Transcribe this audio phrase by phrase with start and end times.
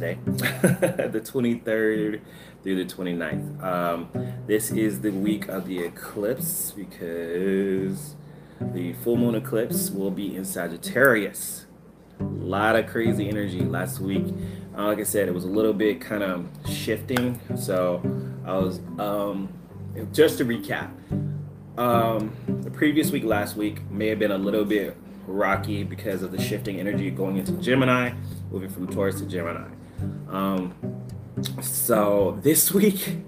[0.00, 2.20] today, the 23rd
[2.62, 3.62] through the 29th.
[3.62, 4.08] Um,
[4.46, 8.16] this is the week of the eclipse because
[8.60, 11.66] the full moon eclipse will be in Sagittarius.
[12.18, 14.24] A lot of crazy energy last week.
[14.76, 17.38] Uh, like I said, it was a little bit kind of shifting.
[17.56, 18.02] So
[18.46, 19.52] I was, um,
[20.12, 20.90] just to recap,
[21.78, 26.32] um, the previous week, last week, may have been a little bit rocky because of
[26.32, 28.12] the shifting energy going into Gemini,
[28.50, 29.68] moving from Taurus to Gemini.
[30.30, 30.74] Um,
[31.62, 33.18] so this week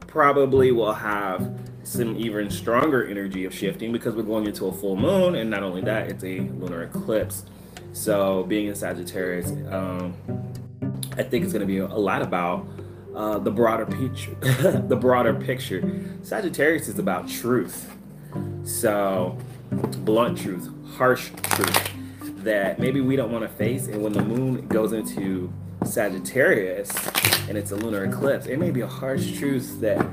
[0.00, 4.96] probably will have some even stronger energy of shifting because we're going into a full
[4.96, 7.44] moon, and not only that, it's a lunar eclipse.
[7.92, 10.14] So being in Sagittarius, um,
[11.16, 12.66] I think it's going to be a lot about
[13.14, 14.34] uh, the broader picture.
[14.88, 15.82] the broader picture.
[16.22, 17.94] Sagittarius is about truth.
[18.64, 19.36] So
[19.70, 21.90] blunt truth, harsh truth
[22.38, 23.86] that maybe we don't want to face.
[23.86, 25.52] And when the moon goes into
[25.84, 26.90] Sagittarius
[27.48, 30.04] and it's a lunar eclipse, it may be a harsh truth that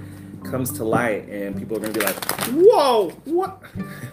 [0.43, 2.15] comes to light, and people are going to be like,
[2.51, 3.61] "Whoa, what?"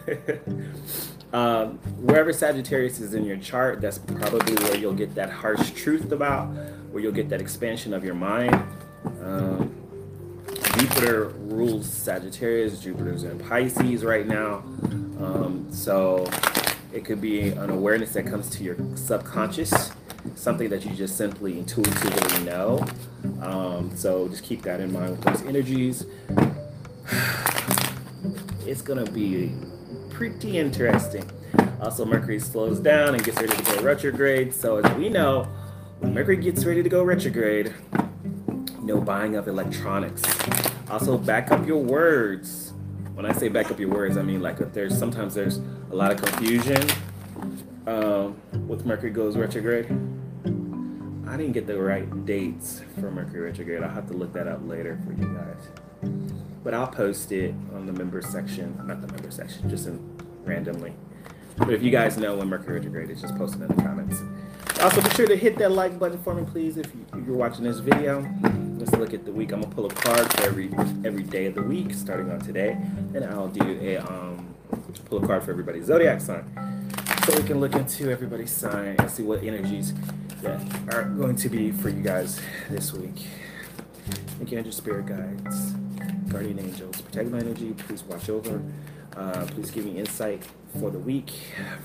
[1.33, 6.13] um, wherever Sagittarius is in your chart, that's probably where you'll get that harsh truth
[6.13, 6.47] about,
[6.91, 8.55] where you'll get that expansion of your mind.
[9.23, 9.75] Um,
[10.79, 12.81] Jupiter rules Sagittarius.
[12.81, 14.63] Jupiter's in Pisces right now.
[15.19, 16.29] Um, so
[16.93, 19.91] it could be an awareness that comes to your subconscious,
[20.37, 22.87] something that you just simply intuitively know.
[23.43, 26.07] Um, so just keep that in mind with those energies.
[28.69, 29.55] It's to be
[30.11, 31.25] pretty interesting.
[31.81, 34.53] Also, Mercury slows down and gets ready to go retrograde.
[34.53, 35.45] So, as we know,
[36.01, 37.73] when Mercury gets ready to go retrograde,
[38.83, 40.23] no buying of electronics.
[40.91, 42.73] Also, back up your words.
[43.15, 45.59] When I say back up your words, I mean like if there's sometimes there's
[45.91, 46.83] a lot of confusion
[47.87, 49.87] um, with Mercury goes retrograde.
[51.29, 53.83] I didn't get the right dates for Mercury retrograde.
[53.83, 55.69] I'll have to look that up later for you guys.
[56.63, 59.99] But I'll post it on the member section, not the member section, just in
[60.45, 60.95] randomly.
[61.57, 64.23] But if you guys know when Mercury retrograde is, just post it in the comments.
[64.81, 67.65] Also, be sure to hit that like button for me, please, if, you, are watching
[67.65, 68.29] this video.
[68.79, 69.53] Let's look at the week.
[69.53, 70.71] I'm gonna pull a card for every
[71.05, 72.73] every day of the week, starting on today,
[73.15, 74.55] and I'll do a um,
[75.07, 76.45] pull a card for everybody's zodiac sign,
[77.27, 79.95] so we can look into everybody's sign and see what energies
[80.43, 80.61] that
[80.95, 83.27] are going to be for you guys this week.
[84.39, 85.73] Thank you, angel spirit guides,
[86.29, 87.75] guardian angels, protect my energy.
[87.87, 88.63] Please watch over.
[89.17, 90.43] Uh, please give me insight
[90.79, 91.31] for the week,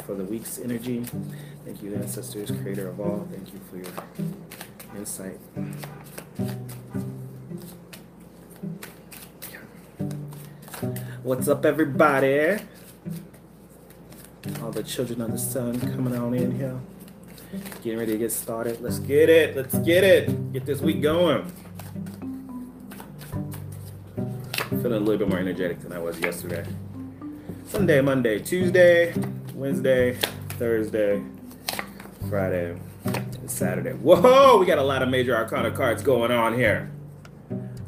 [0.06, 1.06] for the week's energy.
[1.63, 3.28] Thank you, ancestors, creator of all.
[3.31, 5.40] Thank you for your insight.
[11.23, 12.57] What's up, everybody?
[14.61, 16.79] All the children of the sun coming on in here.
[17.84, 18.79] Getting ready to get started.
[18.79, 19.57] Let's get it.
[19.57, 20.53] Let's get it.
[20.53, 21.51] Get this week going.
[24.69, 26.66] Feeling a little bit more energetic than I was yesterday.
[27.66, 29.13] Sunday, Monday, Tuesday,
[29.53, 30.17] Wednesday,
[30.51, 31.22] Thursday,
[32.29, 32.78] Friday,
[33.47, 33.91] Saturday.
[33.91, 36.90] Whoa, we got a lot of major arcana cards going on here.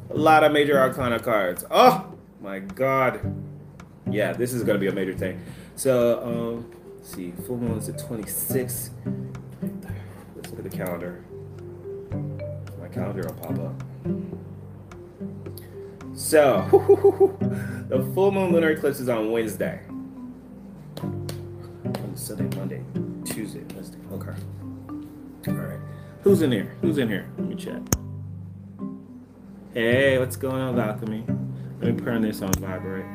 [0.09, 1.63] A lot of major arcana cards.
[1.72, 3.22] Oh my god.
[4.12, 5.41] Yeah, this is gonna be a major thing.
[5.75, 6.72] So, um,
[7.02, 8.91] see, full moon is at 26.
[10.63, 11.25] The calendar.
[12.79, 13.84] My calendar will pop up.
[16.16, 16.68] So,
[17.90, 19.81] the full moon lunar eclipse is on Wednesday.
[22.16, 22.81] Sunday, Monday,
[23.25, 23.97] Tuesday, Wednesday.
[24.13, 24.34] Okay.
[25.50, 25.79] All right.
[26.22, 26.73] Who's in here?
[26.81, 27.28] Who's in here?
[27.38, 27.81] Let me check.
[29.73, 31.25] Hey, what's going on, Alchemy?
[31.81, 33.06] Let me turn this on vibrate.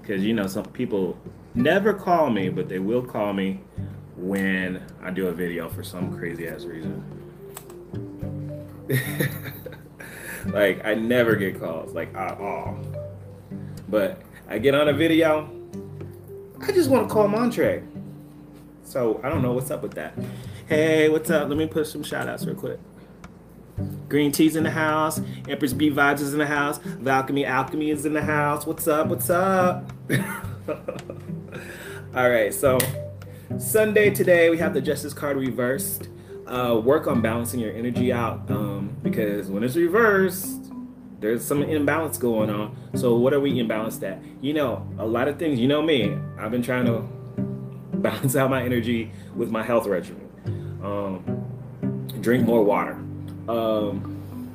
[0.00, 1.16] Because, you know, some people
[1.54, 3.60] never call me, but they will call me
[4.22, 7.02] when I do a video for some crazy ass reason.
[10.46, 12.78] like I never get calls, like at all.
[13.88, 15.50] But I get on a video,
[16.60, 17.82] I just want to call Montre.
[18.84, 20.14] So I don't know what's up with that.
[20.68, 21.48] Hey, what's up?
[21.48, 22.78] Let me put some shout outs real quick.
[24.08, 25.20] Green Tea's in the house.
[25.48, 26.78] Empress B Vibes is in the house.
[26.78, 28.66] Valchemy Alchemy is in the house.
[28.66, 29.08] What's up?
[29.08, 29.90] What's up?
[32.14, 32.78] All right, so
[33.58, 36.08] Sunday today we have the Justice card reversed
[36.46, 40.70] uh, work on balancing your energy out um, because when it's reversed,
[41.20, 42.76] there's some imbalance going on.
[42.94, 44.20] So what are we imbalanced at?
[44.40, 45.58] You know, a lot of things.
[45.58, 46.16] You know me.
[46.38, 47.00] I've been trying to
[47.98, 50.28] balance out my energy with my health regimen.
[50.82, 52.94] Um, drink more water.
[53.48, 54.52] Um,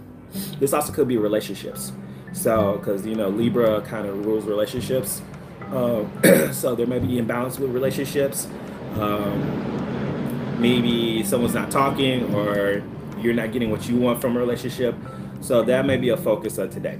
[0.59, 1.93] this also could be relationships.
[2.33, 5.21] So, because you know Libra kind of rules relationships.
[5.71, 6.11] Um,
[6.51, 8.47] so there may be imbalance with relationships.
[8.99, 12.83] Um, maybe someone's not talking or
[13.19, 14.95] you're not getting what you want from a relationship.
[15.41, 16.97] So that may be a focus of today,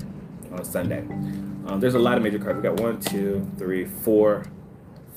[0.51, 0.99] on Sunday.
[1.67, 2.57] Um, there's a lot of major cards.
[2.57, 4.45] We got one, two, three, four,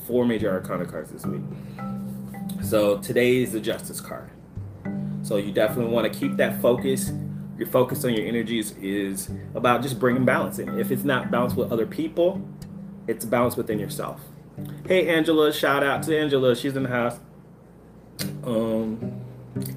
[0.05, 1.41] four major arcana cards this week.
[2.63, 4.29] So today is the Justice card.
[5.23, 7.11] So you definitely want to keep that focus.
[7.57, 10.79] Your focus on your energies is about just bringing balance in.
[10.79, 12.41] If it's not balanced with other people,
[13.07, 14.19] it's balance within yourself.
[14.87, 16.55] Hey Angela, shout out to Angela.
[16.55, 17.19] She's in the house.
[18.43, 19.21] Um,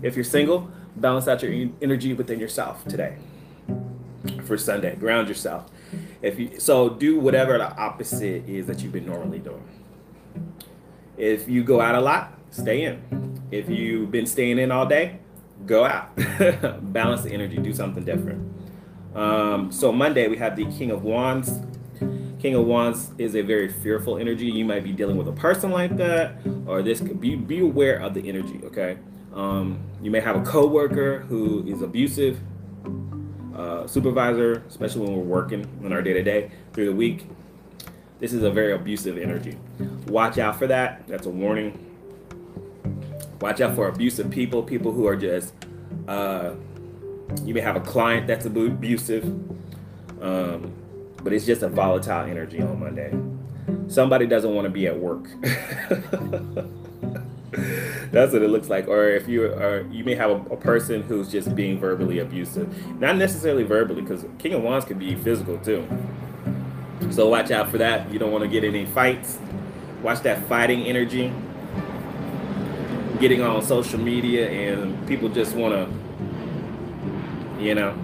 [0.03, 3.17] if you're single, balance out your energy within yourself today
[4.45, 4.97] for Sunday.
[4.97, 5.71] Ground yourself.
[6.23, 9.63] If you so do whatever the opposite is that you've been normally doing.
[11.17, 13.41] If you go out a lot, stay in.
[13.51, 15.21] If you've been staying in all day,
[15.67, 16.15] go out.
[16.93, 18.53] Balance the energy, do something different.
[19.15, 21.61] Um, so Monday we have the King of Wands.
[22.45, 24.45] King of Wands is a very fearful energy.
[24.45, 26.37] You might be dealing with a person like that,
[26.67, 28.61] or this could be be aware of the energy.
[28.65, 28.99] Okay,
[29.33, 32.39] um, you may have a coworker who is abusive,
[33.57, 37.27] uh, supervisor, especially when we're working on our day to day through the week.
[38.19, 39.57] This is a very abusive energy.
[40.07, 41.09] Watch out for that.
[41.09, 41.73] That's a warning.
[43.41, 45.55] Watch out for abusive people, people who are just,
[46.07, 46.51] uh,
[47.43, 49.25] you may have a client that's abusive,
[50.21, 50.75] um,
[51.25, 53.13] but it's just a volatile energy on Monday.
[53.89, 55.27] Somebody doesn't want to be at work.
[58.13, 58.87] That's what it looks like.
[58.89, 63.01] Or if you are, you may have a, a person who's just being verbally abusive.
[63.01, 65.87] Not necessarily verbally, because King of Wands could be physical too.
[67.11, 68.13] So watch out for that.
[68.13, 69.39] You don't want to get any fights.
[70.03, 71.33] Watch that fighting energy.
[73.21, 77.97] Getting on social media and people just want to, you know.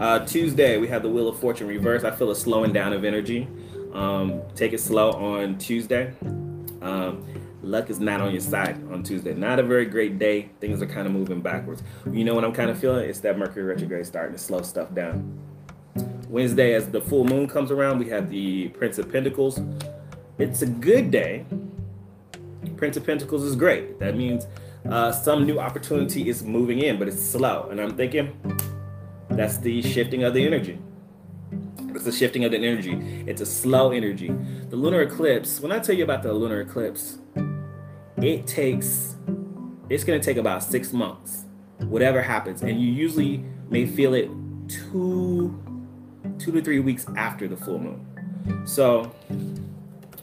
[0.00, 2.04] Uh, Tuesday, we have the Wheel of Fortune reverse.
[2.04, 3.46] I feel a slowing down of energy.
[3.92, 6.14] Um, take it slow on Tuesday.
[6.80, 7.22] Um,
[7.62, 9.34] luck is not on your side on Tuesday.
[9.34, 10.48] Not a very great day.
[10.58, 11.82] Things are kind of moving backwards.
[12.10, 13.10] You know what I'm kind of feeling?
[13.10, 15.38] It's that Mercury retrograde starting to slow stuff down.
[16.30, 19.60] Wednesday, as the full moon comes around, we have the Prince of Pentacles.
[20.38, 21.44] It's a good day.
[22.78, 23.98] Prince of Pentacles is great.
[23.98, 24.46] That means
[24.88, 27.68] uh, some new opportunity is moving in, but it's slow.
[27.70, 28.32] And I'm thinking
[29.30, 30.78] that's the shifting of the energy.
[31.94, 33.24] It's a shifting of the energy.
[33.26, 34.28] It's a slow energy.
[34.70, 37.18] The lunar eclipse, when I tell you about the lunar eclipse,
[38.16, 39.16] it takes,
[39.88, 41.44] it's going to take about six months,
[41.78, 42.62] whatever happens.
[42.62, 44.30] And you usually may feel it
[44.68, 45.58] two,
[46.38, 48.06] two to three weeks after the full moon.
[48.66, 49.04] So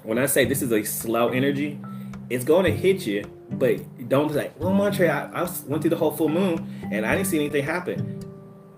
[0.04, 1.80] when I say this is a slow energy,
[2.30, 5.89] it's going to hit you, but don't be like, well, Montre, I, I went through
[5.89, 8.16] the whole full moon and I didn't see anything happen.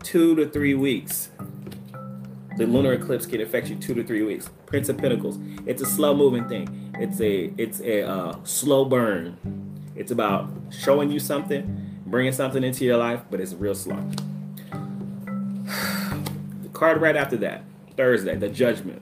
[0.04, 1.30] Two to three weeks.
[2.58, 4.50] The lunar eclipse can affect you two to three weeks.
[4.66, 5.40] Prince of Pentacles.
[5.66, 6.94] It's a slow moving thing.
[7.00, 9.38] It's a it's a uh, slow burn.
[9.96, 13.96] It's about showing you something, bringing something into your life, but it's real slow.
[14.72, 17.64] the card right after that,
[17.96, 19.02] Thursday, the Judgment.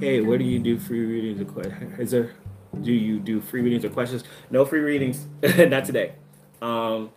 [0.00, 1.98] Hey, what do you do free readings or questions?
[1.98, 2.32] Is there?
[2.82, 4.24] Do you do free readings or questions?
[4.50, 5.26] No free readings,
[5.58, 6.12] not today.
[6.60, 7.10] Um,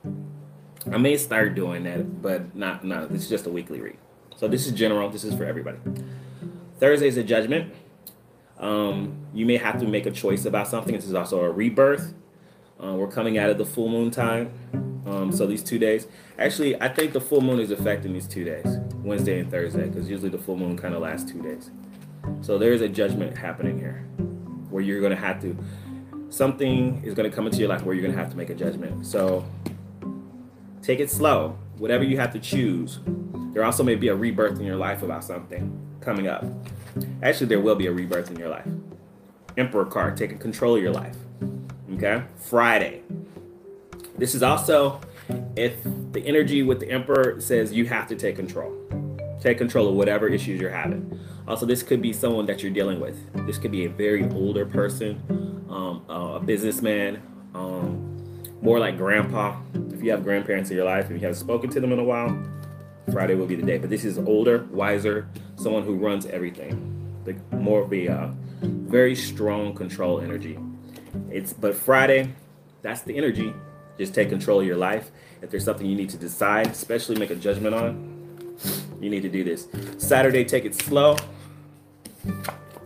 [0.92, 3.08] I may start doing that, but not no.
[3.12, 3.98] It's just a weekly read.
[4.36, 5.10] So this is general.
[5.10, 5.78] This is for everybody.
[6.80, 7.74] Thursday is a judgment.
[8.58, 10.96] Um, you may have to make a choice about something.
[10.96, 12.14] This is also a rebirth.
[12.82, 14.54] Uh, we're coming out of the full moon time.
[15.06, 18.44] Um, so these two days, actually, I think the full moon is affecting these two
[18.44, 21.72] days, Wednesday and Thursday, because usually the full moon kind of lasts two days.
[22.42, 24.06] So there is a judgment happening here,
[24.70, 25.58] where you're going to have to.
[26.30, 28.50] Something is going to come into your life where you're going to have to make
[28.50, 29.06] a judgment.
[29.06, 29.46] So
[30.90, 31.56] take it slow.
[31.78, 33.00] Whatever you have to choose,
[33.54, 36.44] there also may be a rebirth in your life about something coming up.
[37.22, 38.66] Actually, there will be a rebirth in your life.
[39.56, 41.16] Emperor card, taking control of your life.
[41.94, 42.24] Okay?
[42.38, 43.04] Friday.
[44.18, 45.00] This is also
[45.56, 45.76] if
[46.12, 48.74] the energy with the Emperor says you have to take control.
[49.40, 51.20] Take control of whatever issues you're having.
[51.48, 53.16] Also, this could be someone that you're dealing with.
[53.46, 55.22] This could be a very older person,
[55.70, 57.22] um, a businessman,
[57.54, 58.19] um,
[58.62, 59.60] more like grandpa.
[59.94, 62.04] If you have grandparents in your life and you haven't spoken to them in a
[62.04, 62.38] while,
[63.12, 63.78] Friday will be the day.
[63.78, 66.96] But this is older, wiser, someone who runs everything.
[67.26, 68.30] The more of a uh,
[68.62, 70.58] very strong control energy.
[71.30, 72.34] It's but Friday,
[72.82, 73.54] that's the energy.
[73.98, 75.12] Just take control of your life.
[75.42, 78.58] If there's something you need to decide, especially make a judgment on,
[79.02, 79.68] you need to do this.
[79.98, 81.18] Saturday, take it slow.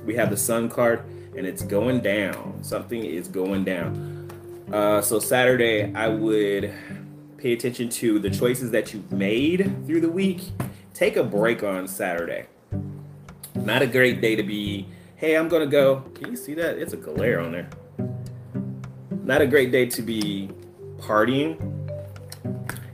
[0.06, 1.03] We have the Sun card,
[1.36, 2.63] and it's going down.
[2.63, 4.12] Something is going down.
[4.74, 6.74] Uh, so Saturday, I would
[7.38, 10.42] pay attention to the choices that you've made through the week.
[10.96, 12.48] Take a break on Saturday.
[13.53, 15.98] Not a great day to be, hey, I'm to go.
[16.15, 16.80] Can you see that?
[16.80, 17.70] It's a glare on there.
[19.24, 20.50] Not a great day to be
[20.98, 21.60] partying,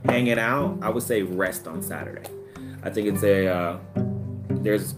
[0.04, 2.30] hanging out, I would say rest on Saturday.
[2.84, 3.80] I think it's a uh,
[4.50, 4.96] there's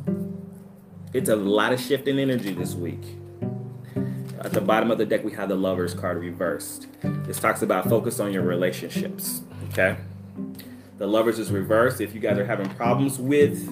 [1.14, 3.21] it's a lot of shifting energy this week.
[4.44, 6.88] At the bottom of the deck, we have the Lovers card reversed.
[7.04, 9.42] This talks about focus on your relationships.
[9.70, 9.98] Okay,
[10.98, 12.02] the Lovers is reversed.
[12.02, 13.70] If you guys are having problems with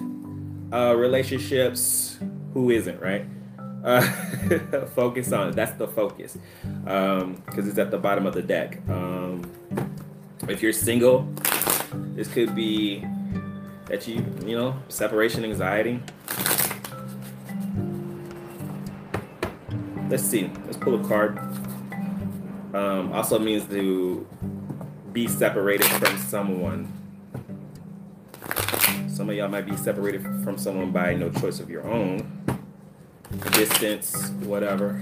[0.72, 2.18] uh, relationships,
[2.54, 3.24] who isn't right?
[3.84, 4.00] Uh,
[4.94, 5.56] focus on it.
[5.56, 6.38] That's the focus
[6.84, 8.78] because um, it's at the bottom of the deck.
[8.88, 9.50] Um,
[10.48, 11.28] if you're single,
[12.14, 13.04] this could be
[13.86, 16.00] that you, you know, separation anxiety.
[20.10, 20.50] Let's see.
[20.64, 21.38] Let's pull a card.
[22.74, 24.26] Um, also means to
[25.12, 26.92] be separated from someone.
[29.08, 32.44] Some of y'all might be separated from someone by no choice of your own
[33.52, 35.00] distance, whatever.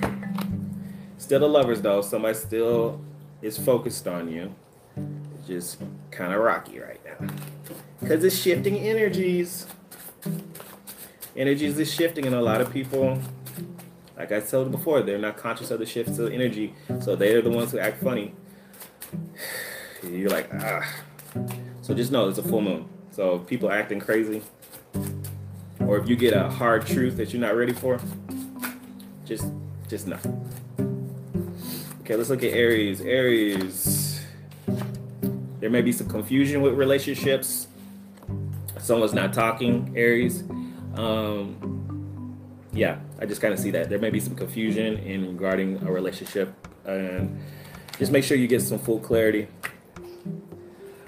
[1.16, 2.02] Still the lovers though.
[2.02, 3.00] Somebody still
[3.40, 4.54] is focused on you.
[5.38, 7.28] It's just kind of rocky right now.
[8.00, 9.66] Because it's shifting energies.
[11.34, 13.18] Energies is shifting, and a lot of people,
[14.18, 16.74] like I told you before, they're not conscious of the shifts of energy.
[17.00, 18.34] So they're the ones who act funny.
[20.02, 20.86] You're like, ah.
[21.82, 22.88] So just know it's a full moon.
[23.12, 24.42] So people acting crazy,
[25.80, 28.00] or if you get a hard truth that you're not ready for,
[29.24, 29.46] just
[29.88, 30.18] just know.
[32.00, 33.00] Okay, let's look at Aries.
[33.00, 34.20] Aries.
[35.60, 37.68] There may be some confusion with relationships.
[38.78, 40.42] Someone's not talking, Aries.
[40.94, 41.77] Um,
[42.78, 43.88] yeah, I just kind of see that.
[43.88, 46.54] There may be some confusion in regarding a relationship.
[46.84, 47.40] And
[47.98, 49.48] just make sure you get some full clarity.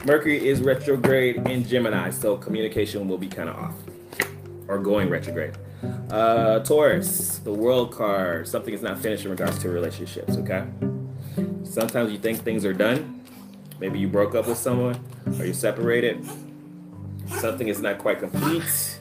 [0.05, 3.75] Mercury is retrograde in Gemini, so communication will be kind of off
[4.67, 5.57] or going retrograde.
[6.11, 8.49] Uh, Taurus, the world card.
[8.49, 10.65] Something is not finished in regards to relationships, okay?
[11.63, 13.25] Sometimes you think things are done.
[13.79, 14.99] Maybe you broke up with someone
[15.39, 16.27] or you separated.
[17.39, 19.00] Something is not quite complete.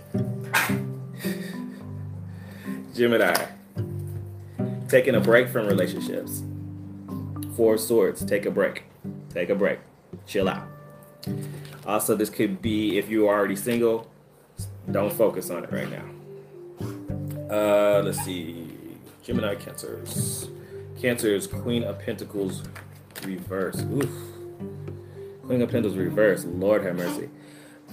[2.99, 3.33] Gemini,
[4.89, 6.43] taking a break from relationships.
[7.55, 8.83] Four swords, take a break.
[9.29, 9.79] Take a break.
[10.27, 10.67] Chill out.
[11.85, 14.05] Also, this could be if you are already single,
[14.91, 16.03] don't focus on it right now.
[17.49, 18.67] Uh, let's see.
[19.23, 20.49] Gemini Cancers.
[21.01, 22.63] Cancers, Queen of Pentacles
[23.23, 23.79] reverse.
[23.79, 24.09] Oof.
[25.45, 26.43] Queen of Pentacles reverse.
[26.43, 27.29] Lord have mercy.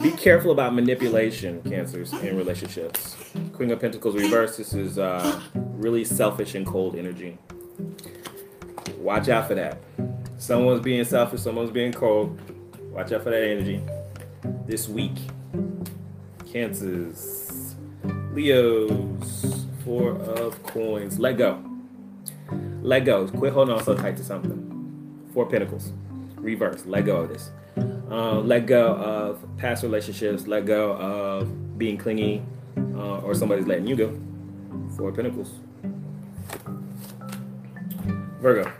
[0.03, 3.17] Be careful about manipulation, Cancers, in relationships.
[3.55, 4.57] Queen of Pentacles reverse.
[4.57, 7.39] This is uh, really selfish and cold energy.
[8.99, 9.79] Watch out for that.
[10.37, 12.39] Someone's being selfish, someone's being cold.
[12.91, 13.81] Watch out for that energy.
[14.67, 15.17] This week.
[16.53, 17.75] Cancers.
[18.33, 19.67] Leos.
[19.83, 21.19] Four of coins.
[21.19, 21.63] Let go.
[22.83, 23.29] Let go.
[23.29, 25.29] Quit holding on so tight to something.
[25.33, 25.93] Four pentacles.
[26.37, 26.85] Reverse.
[26.85, 27.51] Let go of this.
[28.11, 30.47] Um, let go of past relationships.
[30.47, 32.43] Let go of being clingy
[32.77, 34.19] uh, or somebody's letting you go.
[34.97, 35.55] Four pentacles.
[38.41, 38.71] Virgo.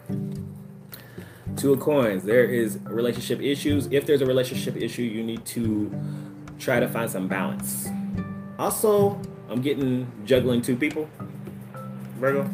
[1.57, 2.23] Two of coins.
[2.23, 3.89] There is relationship issues.
[3.91, 5.91] If there's a relationship issue, you need to
[6.59, 7.89] try to find some balance.
[8.59, 11.09] Also, I'm getting juggling two people.
[12.19, 12.49] Virgo.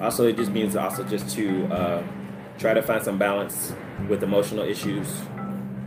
[0.00, 2.02] Also, it just means also just to uh,
[2.58, 3.74] try to find some balance
[4.08, 5.08] with emotional issues,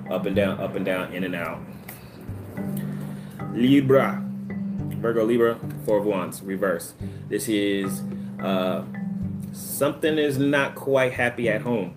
[0.10, 1.60] up and down, up and down, in and out.
[3.54, 4.24] Libra,
[4.98, 6.94] Virgo Libra, Four of Wands, reverse.
[7.30, 8.02] This is
[8.42, 8.84] uh,
[9.52, 11.96] something is not quite happy at home.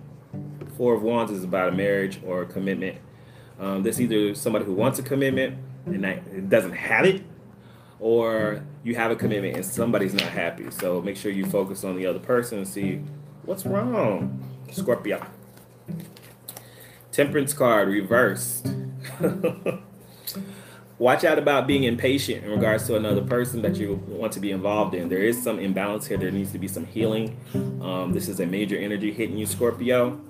[0.77, 2.99] Four of Wands is about a marriage or a commitment
[3.59, 7.23] um, there's either somebody who wants a commitment and doesn't have it,
[7.99, 10.69] or you have a commitment and somebody's not happy.
[10.69, 13.01] So make sure you focus on the other person and see
[13.43, 14.43] what's wrong.
[14.71, 15.25] Scorpio.
[17.17, 18.67] Temperance card reversed.
[20.99, 24.51] Watch out about being impatient in regards to another person that you want to be
[24.51, 25.09] involved in.
[25.09, 26.19] There is some imbalance here.
[26.19, 27.35] There needs to be some healing.
[27.81, 30.21] Um, this is a major energy hitting you, Scorpio.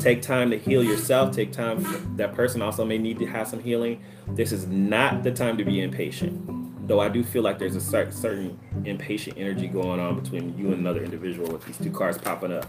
[0.00, 1.36] Take time to heal yourself.
[1.36, 2.16] Take time.
[2.16, 4.02] That person also may need to have some healing.
[4.28, 6.88] This is not the time to be impatient.
[6.88, 10.78] Though I do feel like there's a certain impatient energy going on between you and
[10.78, 12.64] another individual with these two cards popping up.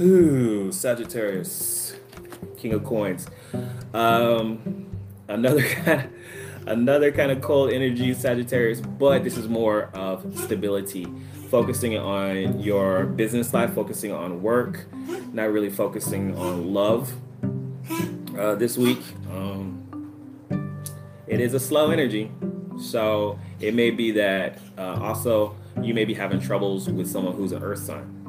[0.00, 1.94] Ooh, Sagittarius,
[2.56, 3.26] King of Coins.
[3.92, 4.88] Um,
[5.28, 11.06] another kind, of, another kind of cold energy, Sagittarius, but this is more of stability
[11.50, 14.86] focusing on your business life, focusing on work,
[15.34, 17.12] not really focusing on love
[18.38, 19.02] uh, this week.
[19.30, 19.76] Um,
[21.26, 22.30] it is a slow energy.
[22.80, 27.52] So it may be that uh, also you may be having troubles with someone who's
[27.52, 28.19] an earth sign.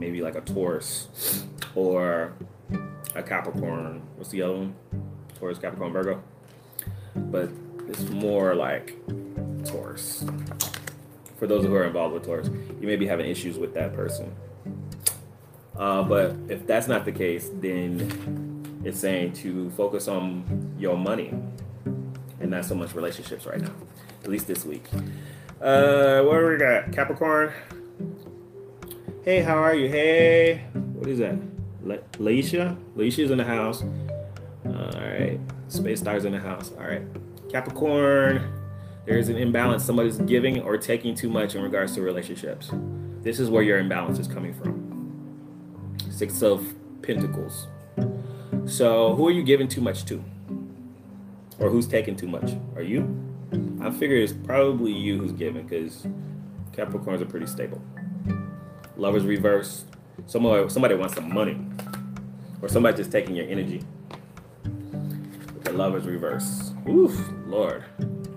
[0.00, 2.32] Maybe like a Taurus or
[3.14, 4.02] a Capricorn.
[4.16, 4.74] What's the other one?
[5.38, 6.22] Taurus, Capricorn, Virgo.
[7.14, 7.50] But
[7.86, 8.96] it's more like
[9.64, 10.24] Taurus.
[11.36, 12.48] For those who are involved with Taurus,
[12.80, 14.34] you may be having issues with that person.
[15.76, 21.34] Uh, but if that's not the case, then it's saying to focus on your money
[22.40, 23.72] and not so much relationships right now,
[24.24, 24.86] at least this week.
[25.60, 26.90] Uh, what do we got?
[26.92, 27.52] Capricorn.
[29.22, 29.88] Hey, how are you?
[29.88, 31.36] Hey, what is that?
[31.82, 32.76] La- Laisha?
[32.96, 33.82] Laisha's in the house.
[34.64, 35.38] All right.
[35.68, 36.72] Space Stars in the house.
[36.78, 37.02] All right.
[37.50, 38.50] Capricorn.
[39.04, 39.84] There's an imbalance.
[39.84, 42.70] Somebody's giving or taking too much in regards to relationships.
[43.20, 45.96] This is where your imbalance is coming from.
[46.10, 46.66] Six of
[47.02, 47.66] Pentacles.
[48.64, 50.24] So, who are you giving too much to?
[51.58, 52.52] Or who's taking too much?
[52.74, 53.04] Are you?
[53.82, 56.06] I figure it's probably you who's giving because
[56.72, 57.82] Capricorns are pretty stable.
[59.00, 59.86] Lovers reversed.
[60.26, 61.58] Somebody, somebody wants some money.
[62.60, 63.82] Or somebody just taking your energy.
[65.62, 66.72] The lovers reverse.
[66.86, 67.82] Oof, Lord.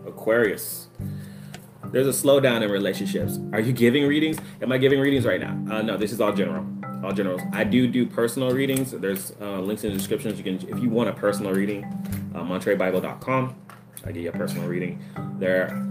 [0.07, 0.87] Aquarius.
[1.87, 3.39] There's a slowdown in relationships.
[3.51, 4.37] Are you giving readings?
[4.61, 5.51] Am I giving readings right now?
[5.69, 6.65] Uh, no, this is all general.
[7.03, 7.41] All generals.
[7.51, 8.91] I do do personal readings.
[8.91, 10.37] There's uh, links in the descriptions.
[10.37, 11.83] You can, if you want a personal reading,
[12.33, 13.55] uh, MontreBible.com.
[14.05, 15.03] I give you a personal reading.
[15.39, 15.85] They're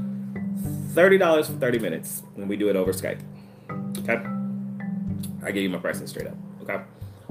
[0.94, 3.20] thirty dollars for thirty minutes, and we do it over Skype.
[3.98, 4.41] Okay.
[5.42, 6.36] I give you my pricing straight up.
[6.62, 6.80] Okay.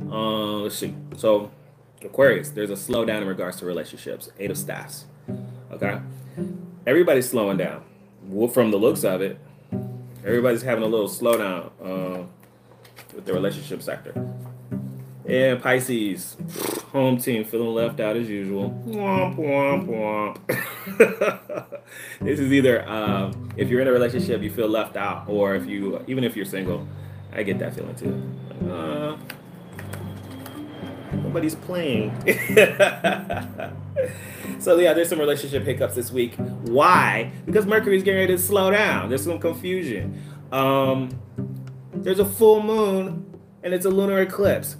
[0.10, 0.94] Uh, let's see.
[1.18, 1.52] So,
[2.04, 4.30] Aquarius, there's a slowdown in regards to relationships.
[4.40, 5.06] Eight of staffs.
[5.72, 6.00] Okay.
[6.86, 7.84] Everybody's slowing down.
[8.28, 9.40] Well, from the looks of it,
[10.26, 12.24] everybody's having a little slowdown uh,
[13.14, 14.14] with the relationship sector.
[15.26, 16.36] And Pisces,
[16.92, 18.72] home team feeling left out as usual.
[18.86, 21.82] Womp womp womp.
[22.22, 25.66] this is either um, if you're in a relationship, you feel left out, or if
[25.68, 26.88] you, even if you're single,
[27.34, 28.22] I get that feeling too.
[28.70, 29.18] Uh,
[31.14, 32.12] nobody's playing.
[34.60, 36.36] so yeah, there's some relationship hiccups this week.
[36.36, 37.32] Why?
[37.46, 39.10] Because Mercury's getting ready to slow down.
[39.10, 40.22] There's some confusion.
[40.52, 41.10] Um,
[41.94, 44.76] there's a full moon and it's a lunar eclipse.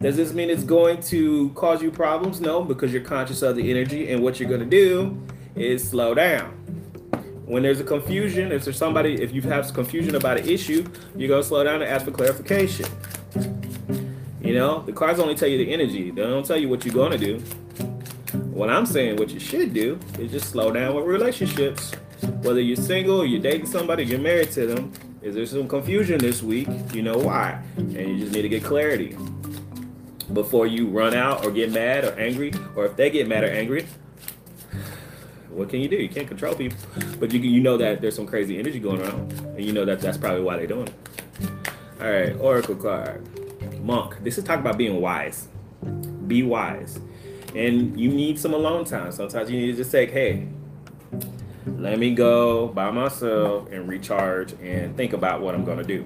[0.00, 2.40] Does this mean it's going to cause you problems?
[2.40, 5.18] No, because you're conscious of the energy, and what you're going to do
[5.54, 6.63] is slow down.
[7.46, 11.28] When there's a confusion, if there's somebody, if you have confusion about an issue, you
[11.28, 12.86] go slow down and ask for clarification.
[14.40, 17.08] You know, the cards only tell you the energy; they don't tell you what you're
[17.10, 17.38] to do.
[18.52, 21.92] What I'm saying, what you should do, is just slow down with relationships.
[22.42, 24.92] Whether you're single, or you're dating somebody, you're married to them.
[25.20, 26.68] Is there some confusion this week?
[26.92, 29.16] You know why, and you just need to get clarity
[30.32, 33.50] before you run out or get mad or angry, or if they get mad or
[33.50, 33.86] angry,
[35.54, 35.96] what can you do?
[35.96, 36.78] You can't control people,
[37.18, 40.00] but you you know that there's some crazy energy going on, and you know that
[40.00, 40.94] that's probably why they're doing it.
[42.00, 43.22] All right, Oracle card,
[43.82, 44.22] Monk.
[44.22, 45.48] This is talk about being wise.
[46.26, 46.98] Be wise,
[47.54, 49.12] and you need some alone time.
[49.12, 50.48] Sometimes you need to just say, "Hey,
[51.66, 56.04] let me go by myself and recharge and think about what I'm gonna do."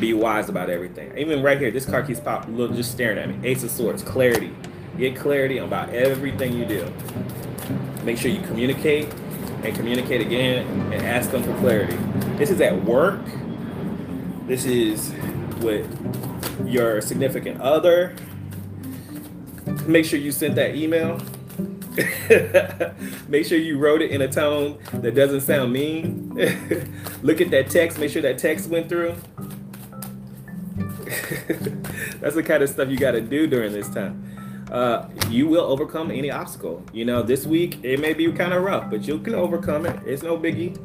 [0.00, 1.16] be wise about everything.
[1.16, 2.56] Even right here, this card keeps popping.
[2.56, 3.48] Look, just staring at me.
[3.48, 4.52] Ace of Swords, clarity.
[4.98, 6.92] Get clarity about everything you do.
[8.04, 9.12] Make sure you communicate
[9.62, 11.96] and communicate again and ask them for clarity.
[12.36, 13.20] This is at work.
[14.46, 15.12] This is
[15.62, 15.88] with
[16.66, 18.14] your significant other.
[19.86, 21.20] Make sure you sent that email.
[23.28, 26.30] make sure you wrote it in a tone that doesn't sound mean.
[27.22, 27.98] Look at that text.
[27.98, 29.14] Make sure that text went through.
[32.20, 34.23] That's the kind of stuff you got to do during this time.
[34.70, 36.82] Uh, you will overcome any obstacle.
[36.92, 39.98] You know, this week it may be kind of rough, but you can overcome it.
[40.06, 40.78] It's no biggie.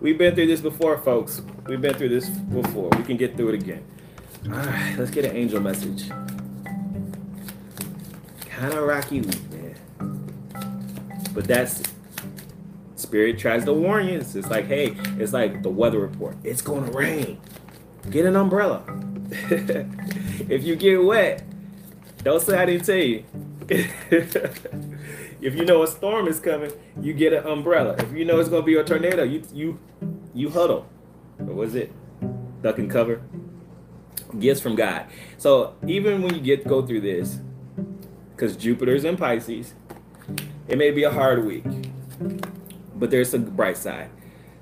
[0.00, 1.42] We've been through this before, folks.
[1.66, 2.90] We've been through this before.
[2.96, 3.84] We can get through it again.
[4.46, 6.08] All right, let's get an angel message.
[8.48, 9.74] Kind of rocky week, man.
[11.32, 11.82] But that's
[12.96, 14.18] spirit tries to warn you.
[14.18, 16.36] It's like, hey, it's like the weather report.
[16.42, 17.40] It's gonna rain.
[18.10, 18.82] Get an umbrella.
[19.30, 21.44] if you get wet,
[22.24, 23.22] don't say I didn't tell you.
[23.68, 27.96] if you know a storm is coming, you get an umbrella.
[27.98, 29.78] If you know it's gonna be a tornado, you you
[30.32, 30.86] you huddle.
[31.36, 31.92] What was it?
[32.62, 33.20] Duck and cover.
[34.38, 35.06] Gifts from God.
[35.36, 37.40] So even when you get go through this,
[38.34, 39.74] because Jupiter's in Pisces,
[40.66, 41.64] it may be a hard week,
[42.96, 44.10] but there's a bright side.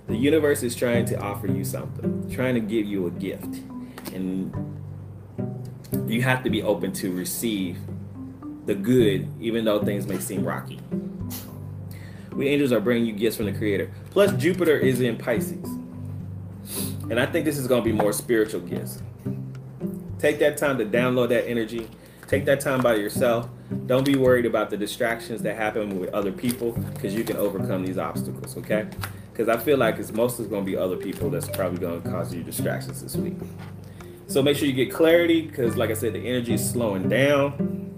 [0.09, 3.61] The universe is trying to offer you something, trying to give you a gift
[4.13, 4.82] and
[6.07, 7.79] you have to be open to receive
[8.67, 10.81] the good, even though things may seem rocky.
[12.33, 13.91] We angels are bringing you gifts from the Creator.
[14.11, 15.69] Plus, Jupiter is in Pisces.
[17.11, 19.03] And I think this is going to be more spiritual gifts.
[20.19, 21.89] Take that time to download that energy.
[22.29, 23.49] Take that time by yourself.
[23.87, 27.85] Don't be worried about the distractions that happen with other people because you can overcome
[27.85, 28.87] these obstacles, okay?
[29.33, 32.09] Because I feel like it's mostly going to be other people that's probably going to
[32.09, 33.37] cause you distractions this week.
[34.33, 37.93] So make sure you get clarity because, like I said, the energy is slowing down.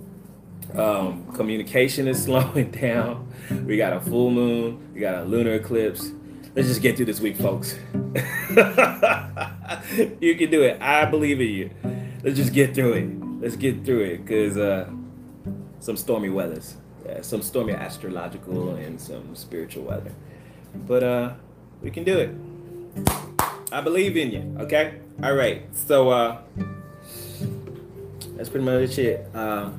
[0.74, 3.28] Um, communication is slowing down.
[3.64, 4.90] We got a full moon.
[4.92, 6.10] We got a lunar eclipse.
[6.56, 7.78] Let's just get through this week, folks.
[10.20, 10.82] you can do it.
[10.82, 11.70] I believe in you.
[12.24, 13.40] Let's just get through it.
[13.40, 14.90] Let's get through it because uh,
[15.78, 20.12] some stormy weathers, yeah, some stormy astrological and some spiritual weather.
[20.74, 21.34] But uh,
[21.80, 23.33] we can do it.
[23.72, 24.56] I believe in you.
[24.60, 25.00] Okay.
[25.22, 25.62] All right.
[25.74, 26.38] So uh,
[28.36, 29.26] that's pretty much it.
[29.34, 29.70] Uh,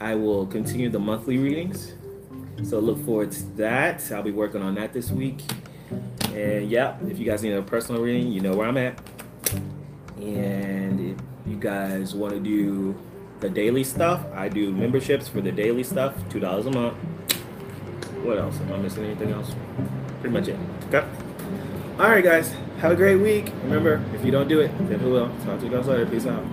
[0.00, 1.94] I will continue the monthly readings.
[2.64, 4.10] So look forward to that.
[4.12, 5.40] I'll be working on that this week.
[6.32, 8.98] And yeah, if you guys need a personal reading, you know where I'm at.
[10.16, 12.96] And if you guys want to do
[13.40, 16.96] the daily stuff, I do memberships for the daily stuff, two dollars a month.
[18.22, 18.58] What else?
[18.60, 19.54] Am I missing anything else?
[20.20, 20.58] Pretty much it.
[20.88, 21.06] Okay.
[21.98, 22.54] All right, guys.
[22.78, 23.52] Have a great week.
[23.64, 25.28] Remember, if you don't do it, then who will?
[25.44, 26.04] Talk to you guys later.
[26.06, 26.44] Peace out.